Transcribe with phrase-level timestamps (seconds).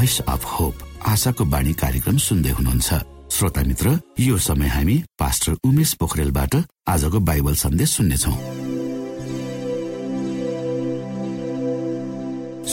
[0.00, 0.74] Voice of hope
[1.04, 2.88] आशाको बाणी कार्यक्रम सुन्दै हुनुहुन्छ।
[3.36, 6.54] श्रोता मित्र यो समय हामी पास्टर उमेश पोखरेलबाट
[6.88, 8.32] आजको बाइबल सन्देश सुन्नेछौ।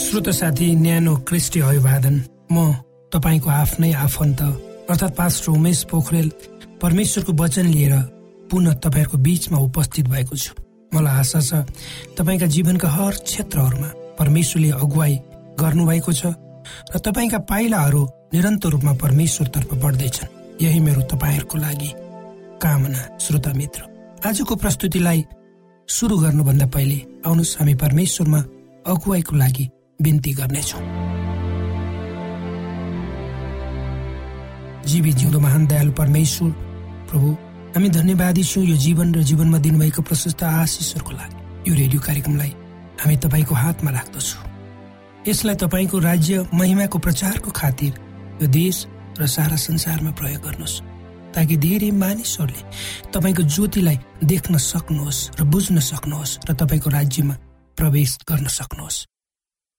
[0.04, 2.16] श्रोत साथी न्यानो क्रिस्टी अभिवादन।
[2.48, 2.72] म
[3.12, 4.40] तपाईँको आफ्नै आफन्त
[4.88, 6.32] अर्थात् पास्टर उमेश पोखरेल
[6.80, 7.94] परमेश्वरको वचन लिएर
[8.48, 10.52] पुनः तपाईँहरूको बीचमा उपस्थित भएको छु।
[10.96, 11.52] मलाई आशा छ
[12.16, 15.14] तपाईँका जीवनका हर क्षेत्रहरूमा परमेश्वरले अगुवाई
[15.60, 16.32] गर्नुभएको छ।
[16.94, 18.02] र तपाईँका पाइलाहरू
[18.34, 21.90] निरन्तर रूपमा परमेश्वरतर्फ बढ्दैछन्। यही मेरो तपाईँहरूको लागि
[22.62, 23.82] कामना श्रोता मित्र।
[24.26, 25.24] आजको प्रस्तुतिलाई
[25.88, 28.40] सुरु गर्नुभन्दा पहिले आउनुहोस् हामी परमेश्वरमा
[28.86, 29.64] अगुवाईको लागि
[30.02, 30.82] बिन्ती गर्नेछौँ।
[34.88, 36.50] जीवी जिउँदो महान दयालु परमेश्वर
[37.10, 37.28] प्रभु
[37.74, 41.36] हामी धन्यवादी छौँ यो जीवन र जीवनमा दिनुभएको प्रशस्त आशिषहरूको लागि।
[41.70, 42.52] यो रेडियो कार्यक्रमलाई
[43.00, 44.47] हामी तपाईँको हातमा राख्दछौँ।
[45.28, 47.92] यसलाई तपाईँको राज्य महिमाको प्रचारको खातिर
[48.42, 48.86] यो देश
[49.18, 50.80] र सारा संसारमा प्रयोग गर्नुहोस्
[51.34, 52.62] ताकि धेरै मानिसहरूले
[53.12, 57.34] तपाईँको ज्योतिलाई देख्न सक्नुहोस् र बुझ्न सक्नुहोस् र तपाईँको राज्यमा
[57.76, 59.06] प्रवेश गर्न सक्नुहोस्।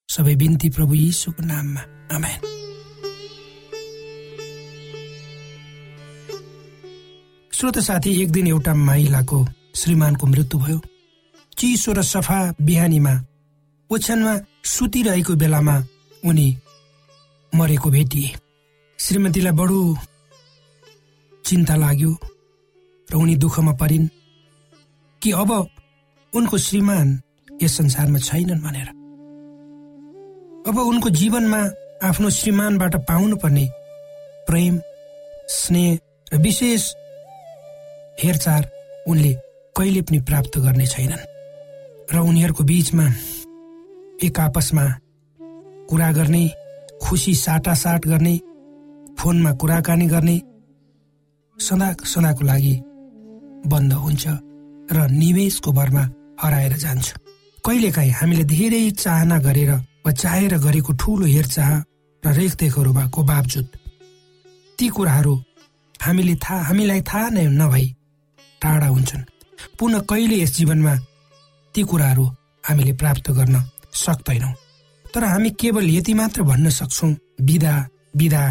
[0.09, 1.81] सबै बिन्ती प्रभु यीशुको नाममा
[2.15, 2.39] आमेन।
[7.51, 9.39] श्रोत साथी एक दिन एउटा महिलाको
[9.75, 10.81] श्रीमानको मृत्यु भयो।
[11.57, 13.13] चिसो र सफा बिहानीमा
[13.89, 15.75] ओछ्यानमा सुतिरहेको बेलामा
[16.25, 16.47] उनी
[17.55, 18.29] मरेको भेटिए
[18.99, 19.97] श्रीमतीलाई बडो
[21.45, 22.11] चिन्ता लाग्यो
[23.09, 24.07] र उनी दुःखमा परिन्
[25.21, 25.51] कि अब
[26.33, 27.07] उनको श्रीमान
[27.63, 28.89] यस संसारमा छैनन् भनेर।
[30.69, 31.61] अब उनको जीवनमा
[32.07, 33.65] आफ्नो श्रीमानबाट पाउनुपर्ने
[34.47, 34.79] प्रेम
[35.49, 35.99] स्नेह
[36.33, 36.83] र विशेष
[38.23, 38.61] हेरचाह
[39.07, 39.33] उनले
[39.75, 41.27] कहिले पनि प्राप्त गर्ने छैनन्।
[42.13, 43.05] र उनीहरूको बिचमा
[44.23, 44.83] एक आपसमा
[45.89, 46.43] कुरा गर्ने
[47.03, 48.35] खुसी साटासाट गर्ने
[49.19, 50.35] फोनमा कुराकानी गर्ने
[51.57, 52.75] सदा सदाको लागि
[53.71, 54.27] बन्द हुन्छ
[54.91, 56.03] र निवेशको भरमा
[56.41, 57.07] हराएर जान्छ।
[57.63, 59.71] कहिलेकाहीँ हामीले धेरै चाहना गरेर
[60.05, 61.71] वा चाहेर गरेको ठुलो हेरचाह
[62.23, 63.67] र रेखदेखहरूको बावजुद।
[64.79, 65.35] ती कुराहरू
[65.95, 67.87] हामीले थाहा हामीलाई थाहा नै नभई
[68.61, 69.27] टाढा हुन्छन्।
[69.79, 70.95] पुनः कहिले यस जीवनमा
[71.75, 72.25] ती कुराहरू
[72.67, 73.55] हामीले प्राप्त गर्न
[73.99, 74.53] सक्दैनौँ
[75.13, 77.11] तर हामी केवल यति मात्र भन्न सक्छौँ
[77.41, 77.73] विदा
[78.15, 78.43] विदा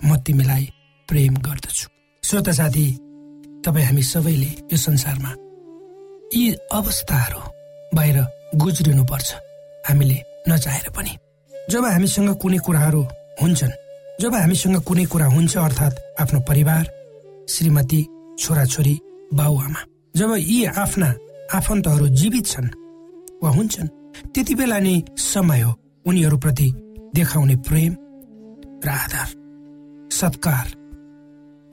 [0.00, 0.64] म तिमीलाई
[1.08, 1.88] प्रेम गर्दछु।
[2.22, 2.86] श्रोत साथी
[3.64, 5.30] तपाईँ हामी सबैले यो संसारमा
[6.34, 7.40] यी अवस्थाहरू
[7.96, 8.18] बाहिर
[8.56, 9.30] गुज्रिनुपर्छ।
[9.88, 10.18] हामीले
[10.48, 11.12] नचाहेर पनि।
[11.70, 13.02] जब हामीसँग कुनै कुराहरू
[13.40, 13.78] हुन्छन्
[14.20, 16.84] जब हामीसँग कुनै कुरा हुन्छ अर्थात् आफ्नो परिवार
[17.48, 18.00] श्रीमती
[18.38, 18.94] छोराछोरी
[19.34, 19.80] बाबुआमा
[20.14, 21.08] जब यी आफ्ना
[21.54, 22.74] आफन्तहरू जीवित छन्
[23.42, 23.88] वा हुन्छन्
[24.34, 25.72] त्यति बेला नै समय हो
[26.04, 26.68] उनीहरूप्रति
[27.14, 27.92] देखाउने प्रेम
[28.84, 29.28] र आधार
[30.10, 30.66] सत्कार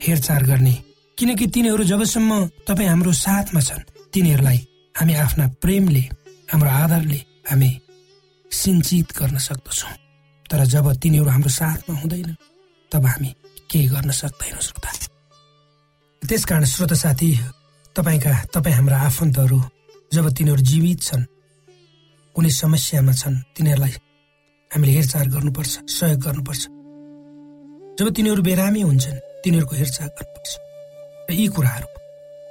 [0.00, 0.74] हेरचाह गर्ने।
[1.18, 2.30] किनकि तिनीहरू जबसम्म
[2.66, 4.58] तपाईँ हाम्रो साथमा छन् तिनीहरूलाई
[4.94, 6.04] हामी आफ्ना प्रेमले
[6.52, 7.20] हाम्रो आधारले
[7.50, 7.70] हामी
[8.50, 9.94] सिन्चित गर्न सक्दछौँ।
[10.46, 12.36] तर जब तिनीहरू हाम्रो साथमा हुँदैन
[12.92, 13.30] तब हामी
[13.70, 14.90] केही गर्न सक्दैनौँ श्रोता।
[16.22, 17.30] त्यसकारण श्रोत साथी
[17.96, 19.60] तपाईँका तपाईँ हाम्रा आफन्तहरू
[20.12, 21.24] जब तिनीहरू जीवित छन्
[22.34, 23.94] कुनै समस्यामा छन् तिनीहरूलाई
[24.70, 26.62] हामीले हेरचाह गर्नुपर्छ सहयोग गर्नुपर्छ।
[27.98, 30.50] जब तिनीहरू बेरामी हुन्छन् तिनीहरूको हेरचाह गर्नुपर्छ।
[31.28, 31.88] र यी कुराहरू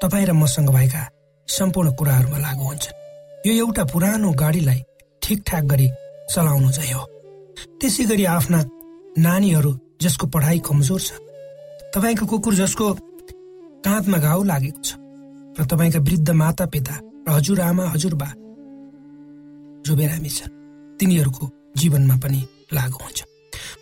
[0.01, 1.03] तपाईँ र मसँग भएका
[1.47, 2.97] सम्पूर्ण कुराहरूमा लागू हुन्छन्।
[3.45, 4.79] यो एउटा पुरानो गाडीलाई
[5.21, 5.87] ठिकठाक गरी
[6.31, 7.03] चलाउनु चाहिँ हो।
[7.79, 8.59] त्यसै गरी आफ्ना
[9.17, 11.11] नानीहरू जसको पढाइ कमजोर छ
[11.95, 12.85] तपाईँको कुकुर जसको
[13.83, 14.89] काँधमा घाउ लागेको छ
[15.55, 16.95] र तपाईँका वृद्ध माता पिता
[17.27, 18.29] र हजुरआमा हजुरबा
[19.85, 20.55] जो बिरामी छन्
[20.99, 21.45] तिनीहरूको
[21.77, 22.39] जीवनमा पनि
[22.73, 23.19] लागु हुन्छ।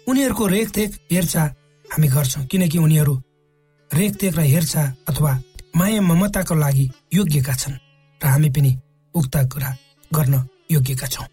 [0.07, 1.45] उनीहरूको रेखदेख हेरचाह
[1.85, 3.13] हामी गर्छौँ किनकि उनीहरू
[3.91, 5.31] रेखदेख र हेरचाह अथवा
[5.75, 7.81] माया ममताको लागि योग्यका छन्
[8.21, 8.71] र हामी पनि
[9.15, 9.69] उक्त कुरा
[10.11, 10.35] गर्न
[10.71, 11.27] योग्यका छौँ।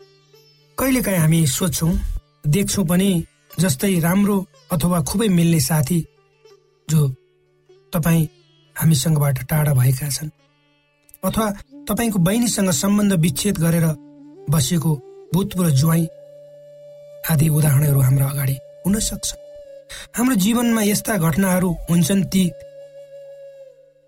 [0.78, 1.92] कहिलेकाहीँ हामी सोध्छौँ
[2.46, 3.10] देख्छौँ पनि
[3.60, 4.36] जस्तै राम्रो
[4.72, 5.98] अथवा खुबै मिल्ने साथी
[6.88, 7.00] जो
[7.92, 8.28] तपाईँ
[8.76, 10.30] हामीसँगबाट टाढा भएका छन्
[11.24, 11.46] अथवा
[11.88, 13.86] तपाईँको बहिनीसँग सम्बन्ध विच्छेद गरेर
[14.50, 14.92] बसेको
[15.34, 16.06] भूतपूर्व ज्वाइँ
[17.30, 19.34] आदि उदाहरणहरू हाम्रो अगाडि हुन सक्छ।
[20.16, 22.44] हाम्रो जीवनमा यस्ता घटनाहरू हुन्छन् ती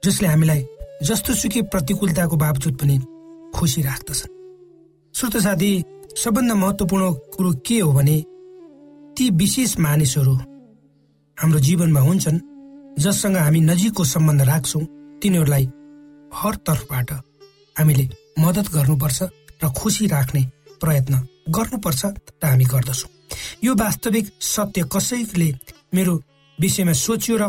[0.03, 0.61] जसले हामीलाई
[1.03, 2.97] जस्तो सुकै प्रतिकूलताको बावजुद पनि
[3.55, 4.35] खुसी राख्दछन्।
[5.15, 5.71] श्रोत साथी
[6.17, 8.17] सबभन्दा महत्वपूर्ण कुरो के हो भने
[9.17, 10.35] ती विशेष मानिसहरू
[11.37, 12.45] हाम्रो जीवनमा हुन्छन्
[12.99, 14.85] जससँग हामी नजिकको सम्बन्ध राख्छौँ
[15.23, 15.65] तिनीहरूलाई
[16.35, 17.11] हर तर्फबाट
[17.77, 18.09] हामीले
[18.41, 19.23] मद्दत गर्नुपर्छ।
[19.61, 20.43] र खुसी राख्ने
[20.81, 21.15] प्रयत्न
[21.49, 23.11] गर्नुपर्छ र हामी गर्दछौँ।
[23.65, 25.53] यो वास्तविक सत्य कसैले
[25.95, 26.15] मेरो
[26.59, 27.45] विषयमा सोच्यो र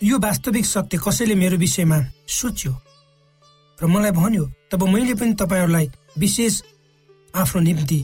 [0.00, 1.98] यो वास्तविक सत्य कसैले मेरो विषयमा
[2.28, 2.72] सोच्यो?
[3.78, 6.60] र मलाई भन्यो तब मैले पनि तपाईँहरूलाई विशेष
[7.34, 8.00] आफ्नो निम्ति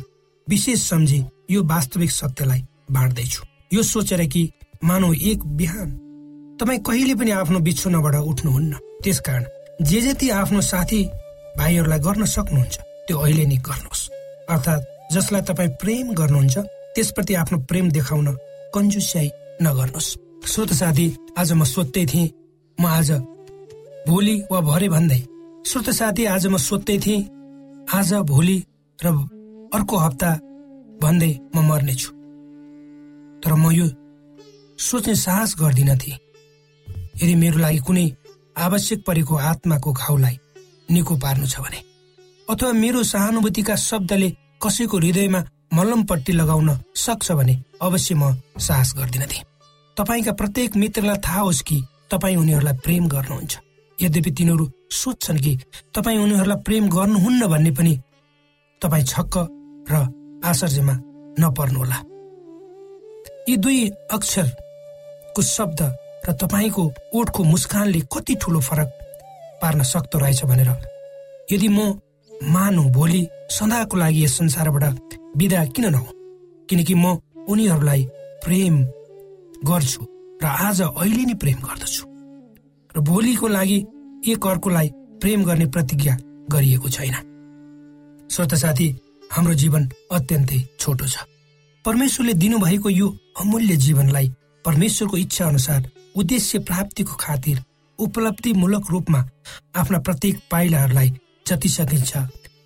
[0.47, 1.21] विशेष सम्झी
[1.51, 4.43] यो वास्तविक सत्यलाई बाँड्दैछु। यो सोचेर कि
[4.85, 5.91] मानव एक बिहान
[6.61, 8.73] तपाईँ कहिले पनि आफ्नो बिछुनाबाट उठ्नुहुन्न।
[9.03, 9.45] त्यसकारण
[9.85, 11.03] जे जति आफ्नो साथी
[11.59, 12.75] भाइहरूलाई गर्न सक्नुहुन्छ
[13.06, 14.02] त्यो अहिले नै गर्नुहोस्।
[14.52, 16.56] अर्थात् जसलाई तपाईँ प्रेम गर्नुहुन्छ
[16.94, 18.28] त्यसप्रति आफ्नो प्रेम देखाउन
[18.75, 19.28] कन्जुस्याई
[19.62, 20.09] नगर्नुहोस्।
[20.52, 21.06] श्रोत साथी
[21.38, 22.32] आज म सोध्दै थिएँ
[22.78, 23.11] म आज
[24.09, 25.21] भोलि वा भरे भन्दै।
[25.66, 27.28] श्रोत साथी आज म सोध्दै थिएँ
[27.94, 28.59] आज भोलि
[28.99, 29.06] र
[29.76, 30.30] अर्को हप्ता
[31.02, 32.11] भन्दै म मर्नेछु
[33.42, 33.87] तर म यो
[34.78, 36.18] सोच्ने साहस गर्दिन थिएँ।
[37.23, 38.06] यदि मेरो लागि कुनै
[38.56, 40.37] आवश्यक परेको आत्माको घाउलाई
[40.89, 41.81] निको पार्नु छ भने।
[42.49, 44.29] अथवा मेरो सहानुभूतिका शब्दले
[44.62, 45.41] कसैको हृदयमा
[45.75, 49.45] मलमपट्टि लगाउन सक्छ भने अवश्य म साहस गर्दिन थिएँ
[49.97, 51.77] तपाईँका प्रत्येक मित्रलाई थाहा होस् कि
[52.11, 53.59] तपाईँ उनीहरूलाई प्रेम गर्नुहुन्छ।
[53.99, 55.53] यद्यपि तिनीहरू सोध्छन् कि
[55.95, 57.95] तपाईँ उनीहरूलाई प्रेम गर्नुहुन्न भन्ने पनि
[58.83, 59.35] तपाईँ छक्क
[59.91, 59.95] र
[60.45, 60.95] आश्चर्यमा
[61.41, 61.99] नपर्नुहोला।
[63.49, 63.81] यी दुई
[64.12, 65.81] अक्षरको शब्द
[66.29, 66.85] र तपाईँको
[67.15, 68.89] ओठको मुस्कानले कति ठुलो फरक
[69.62, 70.71] पार्न सक्दो रहेछ भनेर।
[71.52, 71.78] यदि म
[72.50, 74.85] मानु भोलि सदाको लागि यस संसारबाट
[75.37, 76.09] विदा किन नहो?
[76.69, 78.02] किनकि म उनीहरूलाई
[78.45, 78.75] प्रेम
[79.64, 80.02] गर्छु
[80.42, 82.04] र आज अहिले नै प्रेम गर्दछु।
[82.97, 83.78] र भोलिको लागि
[84.26, 84.88] एक अर्कोलाई
[85.21, 86.16] प्रेम गर्ने प्रतिज्ञा
[86.52, 87.14] गरिएको छैन।
[88.31, 88.88] श्रोता साथी
[89.33, 91.16] हाम्रो जीवन अत्यन्तै छोटो छ।
[91.85, 93.09] परमेश्वरले दिनुभएको यो
[93.40, 94.28] अमूल्य जीवनलाई
[94.64, 97.57] परमेश्वरको इच्छा अनुसार उद्देश्य प्राप्तिको खातिर
[98.02, 99.21] उपलब्धिमूलक रूपमा
[99.76, 101.11] आफ्ना प्रत्येक पाइलाहरूलाई
[101.49, 102.16] जति सकिन्छ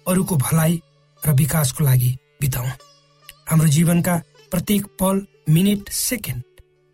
[0.08, 0.80] अरूको भलाइ
[1.22, 2.68] र विकासको लागि बिताउँ।
[3.50, 4.16] हाम्रो जीवनका
[4.52, 6.42] प्रत्येक पल मिनट सेकेन्ड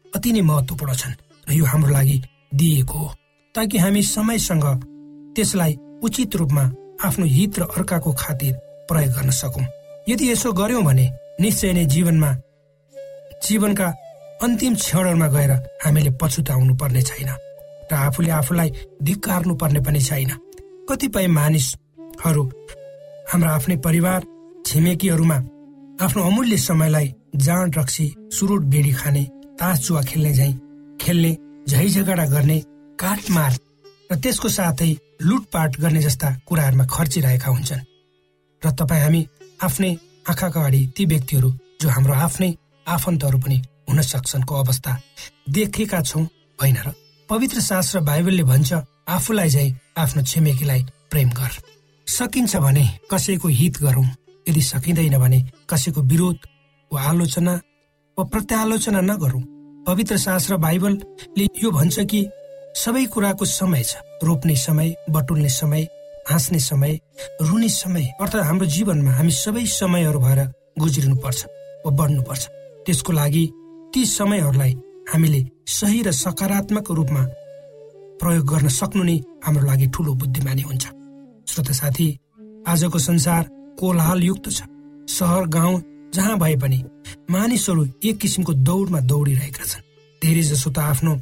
[0.04, 1.14] अति नै महत्वपूर्ण छन्
[1.49, 2.22] र यो हाम्रो लागि
[2.54, 3.14] दिएको हो।
[3.54, 4.66] ताकि हामी समयसँग
[5.37, 6.64] त्यसलाई उचित रूपमा
[7.04, 8.54] आफ्नो हित र अर्काको खातिर
[8.88, 9.66] प्रयोग गर्न सकौँ।
[10.08, 11.06] यदि यसो गर्यौँ भने
[11.40, 12.30] निश्चय नै जीवनमा
[13.44, 13.88] जीवनका
[14.42, 15.52] अन्तिम क्षणहरूमा गएर
[15.84, 17.30] हामीले पछुताउनु पर्ने छैन।
[17.92, 18.70] र आफूले आफूलाई
[19.02, 20.30] धिक्कार्नु पर्ने पनि छैन।
[20.88, 22.44] कतिपय मानिसहरू
[23.32, 24.20] हाम्रो आफ्नै परिवार
[24.66, 25.38] छिमेकीहरूमा
[26.04, 29.25] आफ्नो अमूल्य समयलाई जाँड रक्सी सुरुट बेडी खाने
[29.61, 30.52] तास जुवा खेल्ने झै
[31.00, 31.32] खेल्ने
[31.68, 32.58] झै झगडा गर्ने
[32.99, 33.52] काटमार
[34.12, 34.90] र त्यसको साथै
[35.22, 37.87] लुटपाट गर्ने जस्ता कुराहरूमा खर्चिरहेका हुन्छन्।
[38.62, 39.22] र तपाईँ हामी
[39.62, 39.92] आफ्नै
[40.28, 42.50] आँखाका अगाडि ती व्यक्तिहरू जो हाम्रो आफ्नै
[42.87, 43.58] आफन्तहरू पनि
[43.88, 44.92] हुन सक्छन्को अवस्था
[45.50, 46.25] देखेका छौँ
[46.61, 47.01] होइन र?
[47.33, 48.73] पवित्र शास्त्र बाइबलले भन्छ
[49.09, 49.65] आफूलाई झै
[49.99, 51.53] आफ्नो छिमेकीलाई प्रेम गर।
[52.07, 54.05] सकिन्छ भने कसैको हित गरौँ।
[54.49, 56.37] यदि सकिँदैन भने कसैको विरोध
[56.91, 57.55] वा आलोचना
[58.19, 59.41] वा प्रत्यालोचना नगरौँ।
[59.87, 62.21] पवित्र शास्त्र बाइबलले यो भन्छ कि
[62.77, 65.89] सबै कुराको समय छ। रोप्ने समय बटुल्ने समय
[66.29, 67.01] हाँस्ने समय
[67.41, 70.41] रुने समय अर्थात् हाम्रो जीवनमा हामी सबै समयहरू भएर
[70.79, 71.45] गुज्रिनु पर्छ
[71.87, 72.49] वा बढ्नुपर्छ।
[72.87, 73.45] त्यसको लागि
[73.95, 74.77] ती समयहरूलाई
[75.12, 77.23] हामीले सही र सकारात्मक रूपमा
[78.21, 80.85] प्रयोग गर्न सक्नु नै हाम्रो लागि ठुलो बुद्धिमानी हुन्छ।
[81.50, 82.09] श्रोत साथी
[82.66, 83.42] आजको संसार
[83.78, 84.62] कोलाहाल युक्त छ।
[85.09, 85.83] सहर गाउँ
[86.14, 86.78] जहाँ भए पनि
[87.31, 89.85] मानिसहरू एक किसिमको दौडमा दौडिरहेका छन्।
[90.23, 91.12] धेरै जसो त आफ्नो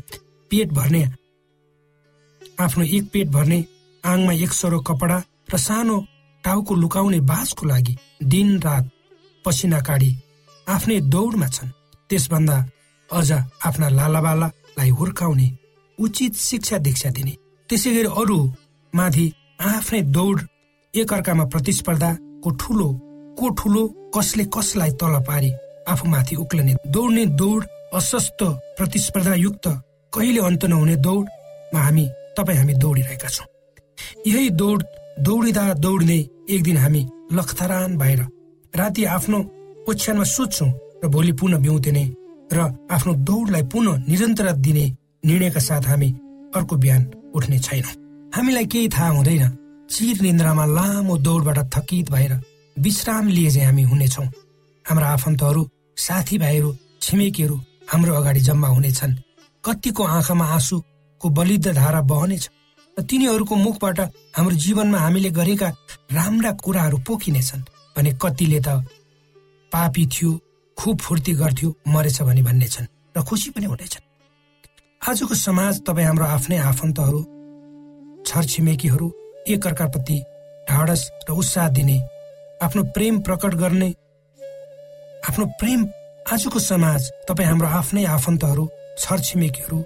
[0.50, 1.02] पेट भर्ने
[2.60, 3.58] आफ्नो एक पेट भर्ने
[4.04, 5.18] आङमा एक सरो कपडा
[5.52, 5.96] र सानो
[6.44, 7.94] टाउको लुकाउने बाँसको लागि
[8.32, 8.84] दिन रात
[9.44, 10.10] पसिना काडी
[10.66, 11.74] आफ्नै दौडमा छन्।
[12.10, 12.56] त्यसभन्दा
[13.12, 13.30] अझ
[13.66, 15.48] आफ्ना लालाबालालाई हुर्काउने
[15.98, 17.34] उचित शिक्षा दीक्षा दिने।
[17.70, 18.38] त्यसै गरी अरू
[18.92, 19.26] माथि
[19.60, 20.38] आफ्नै दौड
[20.94, 22.88] एकअर्कामा प्रतिस्पर्धाको ठुलो
[23.38, 23.82] को ठुलो
[24.14, 25.50] कसले कसलाई तल पारी
[25.92, 27.64] आफूमाथि उक्लने दौड्ने दौड
[27.98, 28.40] अस्वस्थ
[28.78, 29.66] प्रतिस्पर्धायुक्त
[30.12, 32.04] कहिले अन्त नहुने दौडमा हामी
[32.36, 33.46] तपाईँ हामी दौडिरहेका छौँ।
[34.26, 34.82] यही दौड
[35.26, 36.20] दौडिँदा दौडिँदै
[36.54, 37.02] एक दिन हामी
[37.32, 38.20] लखथरान भएर
[38.74, 39.38] राति आफ्नो
[39.88, 40.70] ओछ्यानमा सुत्छौँ
[41.04, 42.04] र भोलि पुनः बिउतिने
[42.52, 42.58] र
[42.90, 44.84] आफ्नो दौडलाई पुनः निरन्तर दिने
[45.24, 46.08] निर्णयका साथ हामी
[46.56, 47.02] अर्को बिहान
[47.34, 47.94] उठ्ने छैनौँ।
[48.34, 49.56] हामीलाई केही थाहा हुँदैन।
[49.90, 52.32] चिर निन्द्रामा लामो दौडबाट थकित भएर
[52.76, 54.26] विश्राम लिए चाहिँ हामी हुनेछौँ।
[54.84, 55.62] हाम्रा आफन्तहरू
[55.96, 56.70] साथीभाइहरू
[57.02, 57.56] छिमेकीहरू
[57.90, 59.14] हाम्रो अगाडि जम्मा हुनेछन्।
[59.64, 62.50] कतिको आँखामा आँसुको बलिद्ध धारा बहनेछ
[62.96, 64.00] र तिनीहरूको मुखबाट
[64.36, 65.68] हाम्रो जीवनमा हामीले गरेका
[66.12, 67.66] राम्रा कुराहरू पोखिनेछन्
[67.96, 68.68] भने कतिले त
[69.72, 70.30] पापी थियो
[70.80, 74.04] खुब फुर्ती गर्थ्यो मरेछ भने भन्ने छन् र खुसी पनि हुनेछन्।
[75.08, 77.20] आजको समाज तपाईँ हाम्रो आफ्नै आफन्तहरू
[78.26, 79.06] छरछिमेकीहरू
[79.52, 80.16] एकअर्काप्रति
[80.70, 81.96] ढाडस र उत्साह दिने
[82.64, 83.88] आफ्नो प्रेम प्रकट गर्ने
[85.28, 85.80] आफ्नो प्रेम
[86.32, 88.68] आजको समाज तपाईँ हाम्रो आफ्नै आफन्तहरू
[88.98, 89.78] छरछिमेकीहरू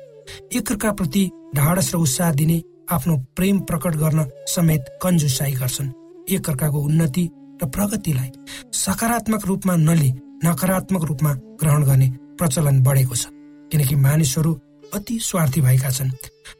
[0.54, 2.62] एकअर्काप्रति ढाडस र उत्साह दिने
[2.94, 5.90] आफ्नो प्रेम प्रकट गर्न समेत कन्जुसाई गर्छन्।
[6.30, 7.24] एकअर्काको उन्नति
[7.62, 8.30] र प्रगतिलाई
[8.74, 10.10] सकारात्मक रूपमा नलि
[10.44, 12.08] नकारात्मक रूपमा ग्रहण गर्ने
[12.38, 13.26] प्रचलन बढेको छ।
[13.72, 14.52] किनकि मानिसहरू
[14.94, 16.10] अति स्वार्थी भएका छन्।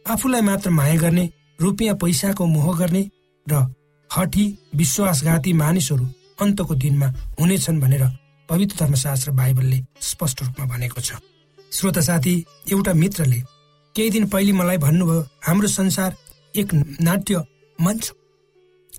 [0.09, 1.25] आफूलाई मात्र माया गर्ने
[1.61, 3.03] रुपियाँ पैसाको मोह गर्ने
[3.47, 3.67] र
[4.11, 6.07] हठी विश्वासघाती मानिसहरू
[6.41, 7.07] अन्तको दिनमा
[7.41, 8.05] हुनेछन् भनेर
[8.49, 11.13] पवित्र धर्मशास्त्र बाइबलले स्पष्ट रूपमा भनेको छ।
[11.73, 12.35] श्रोता साथी
[12.73, 13.41] एउटा मित्रले
[13.95, 16.17] केही दिन पहिले मलाई भन्नुभयो हाम्रो संसार
[16.55, 17.43] एक नाट्य
[17.79, 18.13] मञ्च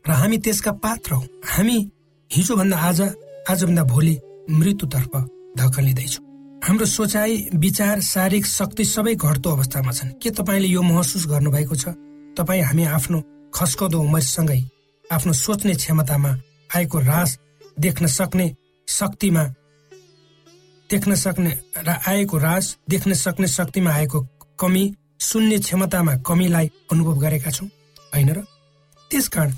[0.08, 1.78] र हामी त्यसका पात्र हौ। हामी
[2.32, 3.02] हिजोभन्दा आज
[3.50, 4.16] आजभन्दा भोलि
[4.50, 5.14] मृत्युतर्फ
[5.58, 6.24] धकलिँदैछौँ
[6.64, 11.86] हाम्रो सोचाइ विचार शारीरिक शक्ति सबै घट्दो अवस्थामा छन्। के तपाईँले यो महसुस गर्नुभएको छ?
[12.38, 13.22] तपाईँ हामी आफ्नो
[13.54, 14.62] खस्कदो उमेरसँगै
[15.06, 16.32] आफ्नो सोच्ने क्षमतामा
[16.76, 17.38] आएको रास
[17.80, 18.48] देख्न सक्ने
[18.88, 19.44] शक्तिमा
[20.90, 24.20] देख्न सक्ने र आएको राज देख्न सक्ने शक्तिमा आएको
[24.60, 24.84] कमी
[25.20, 27.68] सुन्ने क्षमतामा कमीलाई अनुभव गरेका छौँ।
[28.14, 28.40] होइन र?
[29.12, 29.52] त्यसकारण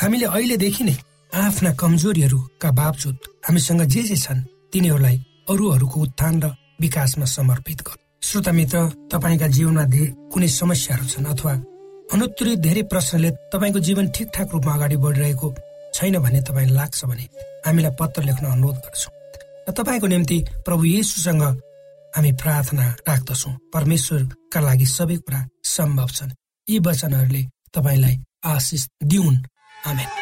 [0.00, 0.96] हामीले अहिलेदेखि नै
[1.32, 3.16] आफ्ना कमजोरीहरूका बावजुद
[3.48, 4.40] हामीसँग जे जे छन्
[4.72, 5.16] तिनीहरूलाई
[5.48, 6.46] अरूहरूको उत्थान र
[6.80, 9.84] विकासमा समर्पित गर। श्रोता मित्र तपाईँका जीवनमा
[10.28, 11.52] कुनै समस्याहरू छन् अथवा
[12.12, 15.48] अनुत्तरित धेरै प्रश्नले तपाईँको जीवन ठिकठाक रूपमा अगाडि बढिरहेको
[15.96, 17.24] छैन भन्ने तपाईँलाई लाग्छ भने
[17.64, 19.12] हामीलाई पत्र लेख्न अनुरोध गर्छौँ।
[19.66, 21.42] र तपाईँको निम्ति प्रभु येसुसँग
[22.12, 26.36] हामी प्रार्थना राख्दछौँ। परमेश्वरका लागि सबै कुरा सम्भव छन्।
[26.66, 29.38] यी वचनहरूले तपाईँलाई आशिष दिउन्।
[29.88, 30.21] आमेन।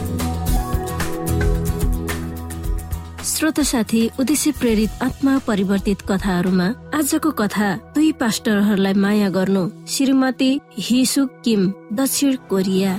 [3.41, 10.49] श्रोत साथी उद्देश्य प्रेरित आत्मा परिवर्तित कथाहरूमा आजको कथा दुई पास्टरहरूलाई माया गर्नु। श्रीमती
[10.79, 11.61] हिसु किम
[11.97, 12.91] दक्षिण कोरिया।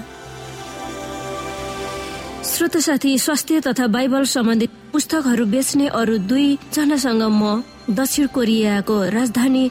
[2.45, 9.65] श्रोत साथी स्वास्थ्य तथा बाइबल सम्बन्धित पुस्तकहरू बेच्ने अरू दुई जनासँग म दक्षिण कोरियाको राजधानी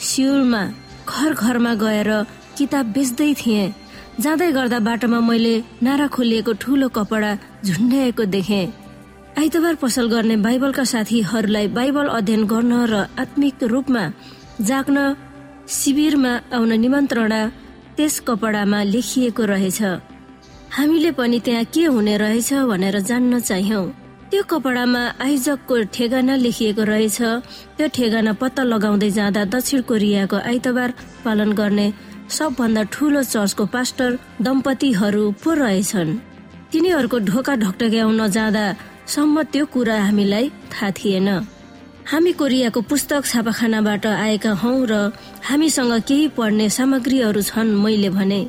[0.00, 0.62] सिउलमा
[1.08, 2.10] घर घरमा गएर
[2.58, 3.74] किताब बेच्दै थिएँ।
[4.20, 7.32] जाँदै गर्दा बाटोमा मैले नारा खोलिएको ठुलो कपडा
[7.64, 8.62] झुन्ड्याएको देखे।
[9.38, 14.02] आइतबार पसल गर्ने बाइबलका साथीहरूलाई बाइबल अध्ययन गर्न र आत्मिक रूपमा
[14.60, 14.98] जाग्न
[15.68, 17.40] शिविरमा आउन निमन्त्रणा
[17.96, 19.80] त्यस कपडामा लेखिएको रहेछ।
[20.76, 23.86] हामीले पनि त्यहाँ के हुने रहेछ भनेर जान्न चाहियौँ।
[24.30, 27.18] त्यो कपडामा आयोजकको ठेगाना लेखिएको रहेछ।
[27.76, 30.90] त्यो ठेगाना पत्ता लगाउँदै जाँदा दक्षिण कोरियाको आइतबार
[31.24, 31.86] पालन गर्ने
[32.28, 34.08] सबभन्दा ठुलो चर्चको पास्टर
[34.44, 36.16] दम्पतिहरू पो रहेछन्।
[36.72, 38.64] तिनीहरूको ढोका ढकटक्याउन जाँदा
[39.06, 41.28] सम्म त्यो कुरा हामीलाई थाहा थिएन।
[42.06, 44.92] हामी कोरियाको पुस्तक छापाखानाबाट आएका हौ र
[45.48, 48.40] हामीसँग केही पढ्ने सामग्रीहरू छन् मैले भने।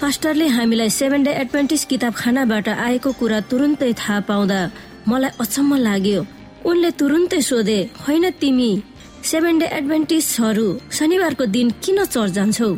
[0.00, 4.60] पास्टरले हामीलाई सेभेन डे एडभेन्टिस किताबखानाबाट आएको कुरा तुरुन्तै थाहा पाउँदा
[5.08, 6.20] मलाई अचम्म लाग्यो।
[6.64, 8.70] उनले तुरुन्तै सोधे होइन तिमी
[9.24, 12.70] सेभेन डे एडभेन्टिसहरू शनिबारको दिन किन चर्च जान्छौ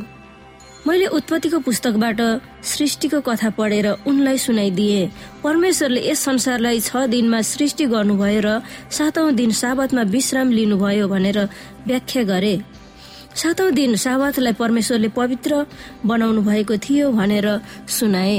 [0.87, 2.21] मैले उत्पत्तिको पुस्तकबाट
[2.61, 5.09] सृष्टिको कथा पढेर उनलाई सुनाइदिए।
[5.41, 8.61] परमेश्वरले यस संसारलाई छ दिनमा सृष्टि गर्नुभयो र
[8.93, 11.39] सातौं दिन साबतमा विश्राम लिनुभयो भनेर
[11.89, 12.55] व्याख्या गरे।
[13.33, 15.65] सातौं दिन साबतलाई परमेश्वरले पवित्र
[16.05, 17.49] बनाउनु भएको थियो भनेर
[17.89, 18.37] सुनाए।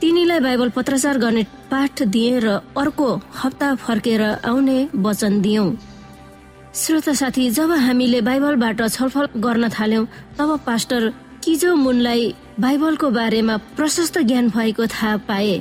[0.00, 5.64] तिनीलाई बाइबल पत्रचार गर्ने पाठ दिए र अर्को हप्ता फर्केर आउने वचन दियौ।
[6.72, 10.04] श्रोता साथी जब हामीले बाइबलबाट छलफल गर्न थाल्यौं
[10.38, 11.12] तब पास्टर
[11.44, 15.54] किजो मुनलाई बाइबलको बारेमा प्रशस्त ज्ञान भएको थाहा पाए।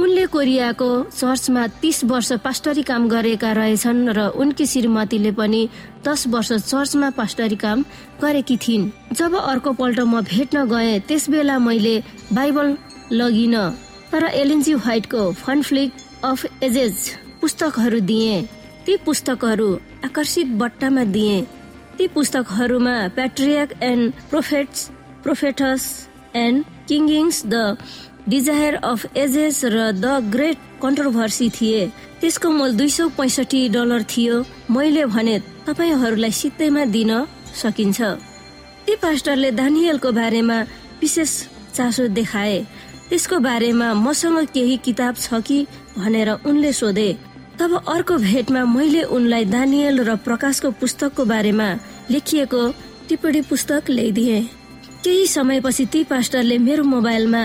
[0.00, 5.68] उनले कोरियाको चर्चमा तीस वर्ष पास्टरी काम गरेका रहेछन् र उनकी श्रीमतीले पनि
[6.06, 7.84] दस वर्ष चर्चमा पास्टरी काम
[8.22, 11.96] गरेकी थिइन्। जब अर्को पल्ट म भेट्न गए त्यस बेला मैले
[12.32, 12.76] बाइबल
[13.12, 13.56] लगिन
[14.12, 15.92] तर एलएनजी व्हाइटको फनफ्लिक
[16.24, 16.96] अफ एजेज
[17.40, 18.42] पुस्तकहरू दिए।
[18.86, 19.72] ती पुस्तकहरू
[20.04, 21.40] आकर्षित बट्टामा दिए।
[21.98, 24.90] ती पुस्तकहरूमा patriarchs and prophets
[25.22, 25.82] prophets
[26.36, 27.76] and kings the
[28.28, 31.86] desire of ages र द ग्रेट कन्ट्रोभर्सी थिए।
[32.20, 37.12] त्यसको मूल दुई सौ पैसठी डलर थियो। मैले भने तपाईँहरूलाई सित्तैमा दिन
[37.56, 38.00] सकिन्छ।
[38.86, 40.58] ती पास्टरले दानियलको बारेमा
[41.00, 41.32] विशेष
[41.74, 42.58] चासो देखाए।
[43.08, 47.10] त्यसको बारेमा मसँग केही किताब छ कि भनेर उनले सोधे।
[47.58, 51.68] तब अर्को भेटमा मैले उनलाई दानियल र प्रकाशको पुस्तकको बारेमा
[52.10, 52.62] लेखिएको
[53.08, 54.38] टिप्पणी पुस्तक ल्याइदिए।
[55.04, 57.44] केही समयपछि ती पास्टरले मेरो मोबाइलमा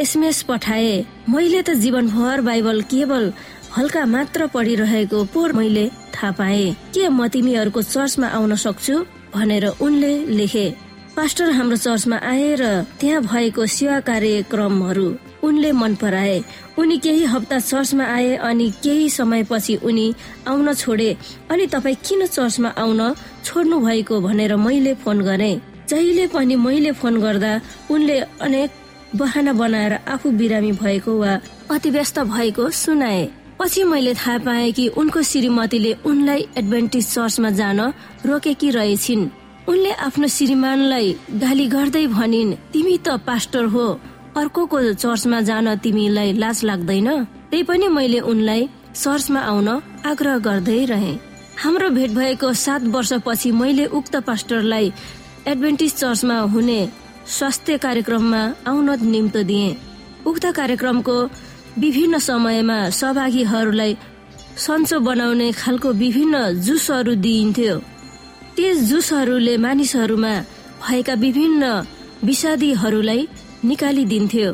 [0.00, 0.94] एसएमएस पठाए।
[1.28, 3.32] मैले त जीवनभर बाइबल केवल
[3.76, 8.96] हल्का मात्र पढिरहेको पोर मैले थाहा पाए। के म तिमीहरूको चर्चमा आउन सक्छु
[9.34, 10.66] भनेर उनले लेखे।
[11.16, 12.64] पास्टर हाम्रो चर्चमा आए र
[13.00, 15.06] त्यहाँ भएको सेवा कार्यक्रमहरू
[15.44, 16.36] उनले मन पराए।
[16.78, 20.06] उनी केही हप्ता चर्चमा आए अनि केही समयपछि उनी
[20.48, 21.16] आउन छोडे।
[21.50, 23.00] अनि तपाईँ किन चर्चमा आउन
[23.44, 25.52] छोड्नु भएको भनेर मैले फोन गरे।
[25.88, 27.52] जहिले पनि मैले फोन गर्दा
[27.90, 28.70] उनले अनेक
[29.16, 31.32] बहाना बनाएर आफू बिरामी भएको वा
[31.70, 37.80] अति व्यस्त भएको सुनाए। पछि मैले थाहा पाएँ कि उनको श्रीमतीले उनलाई एडभेन्टिज चर्चमा जान
[38.26, 39.28] रोकेकी रहेछिन्।
[39.68, 43.86] उनले आफ्नो श्रीमानलाई गाली गर्दै भनिन् तिमी त पास्टर हो
[44.36, 47.08] अर्को चर्चमा जान तिमीलाई लाज लाग्दैन।
[47.50, 49.68] त्यही पनि मैले उनलाई चर्चमा आउन
[50.06, 51.14] आग्रह गर्दै रहे।
[51.56, 54.92] हाम्रो भेट भएको सात वर्षपछि मैले उक्त पास्टरलाई
[55.46, 56.80] एडभेन्टिज चर्चमा हुने
[57.28, 59.68] स्वास्थ्य कार्यक्रममा आउन निम्तो दिए।
[60.26, 61.16] उक्त कार्यक्रमको
[61.78, 63.96] विभिन्न समयमा सहभागीहरूलाई
[64.64, 66.34] सन्चो बनाउने खालको विभिन्न
[66.66, 67.76] जुसहरू दिइन्थ्यो।
[68.56, 70.34] त्यस जुसहरूले मानिसहरूमा
[70.82, 71.64] भएका विभिन्न
[72.24, 73.28] विषादीहरूलाई
[73.64, 74.50] निकालिदिन्थ्यो।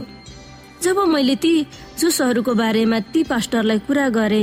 [0.82, 1.54] जब मैले ती
[2.00, 4.42] जुसहरूको बारेमा ती पास्टरलाई कुरा गरे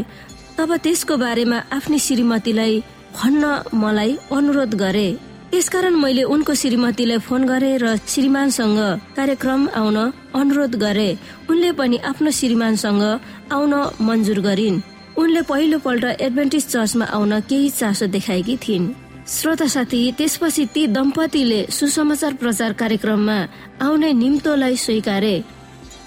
[0.58, 2.84] तब त्यसको बारेमा आफ्नै श्रीमतीलाई
[3.14, 3.44] भन्न
[3.76, 5.10] मलाई अनुरोध गरे।
[5.52, 8.80] त्यसकारण मैले उनको श्रीमतीलाई फोन गरे र श्रीमानसँग
[9.18, 9.98] कार्यक्रम आउन
[10.38, 11.10] अनुरोध गरे।
[11.50, 13.04] उनले पनि आफ्नो श्रीमानसँग
[13.50, 14.82] आउन मन्जुर गरिन्।
[15.18, 18.94] उनले पहिलो पल्ट एडभेन्टिज चर्चमा आउन केही चासो देखाएकी थिइन्।
[19.26, 23.38] श्रोता साथी त्यसपछि ती दम्पतिले सुसमाचार प्रचार कार्यक्रममा
[23.82, 25.36] आउने निम्तोलाई स्वीकारे।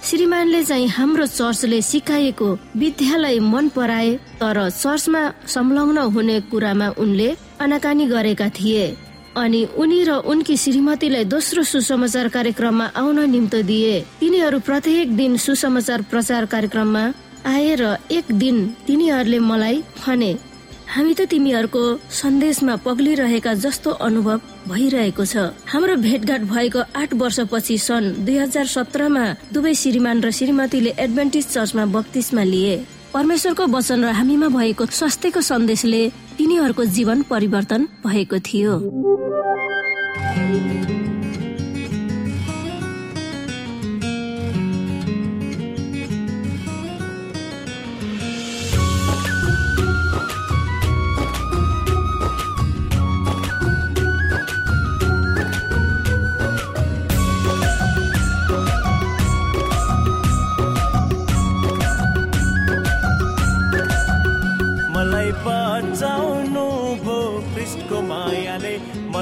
[0.06, 8.06] श्रीमानले चाहिँ हाम्रो चर्चले सिकाएको विद्यालाई मन पराए तर चर्चमा संलग्न हुने कुरामा उनले अनाकानी
[8.06, 8.86] गरेका थिए।
[9.36, 16.00] अनि उनी र उनकी श्रीमतीलाई दोस्रो सुसमाचार कार्यक्रममा आउन निम्तो दिए। तिनीहरू प्रत्येक दिन सुसमाचार
[16.10, 17.04] प्रचार कार्यक्रममा
[17.48, 20.32] आए र एक दिन तिनीहरूले मलाई भने
[20.92, 28.12] हामी त तिमीहरूको सन्देशमा पग्लिरहेका जस्तो अनुभव भइरहेको छ। हाम्रो भेटघाट भएको आठ वर्षपछि सन्
[28.24, 32.74] दुई हजार सत्रमा दुवै श्रीमान र श्रीमतीले एडभेन्टिज चर्चमा बत्तिसमा लिए।
[33.12, 36.02] परमेश्वरको वचन र हामीमा भएको स्वास्थ्यको सन्देशले
[36.42, 38.72] तिनीहरूको जीवन परिवर्तन भएको थियो।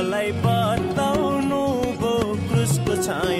[0.01, 1.61] मलाई बताउनु
[2.01, 2.13] भो
[2.49, 3.40] क्रुसको छाया।